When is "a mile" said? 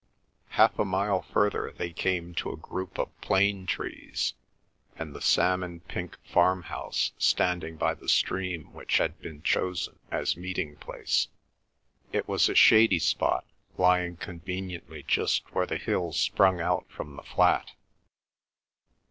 0.79-1.21